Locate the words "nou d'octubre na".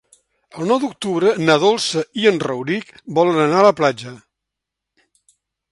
0.69-1.57